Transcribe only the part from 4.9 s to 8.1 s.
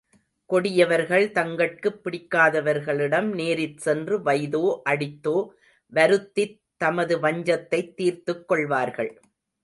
அடித்தோ, வருத்தித் தமது வஞ்சத்தைத்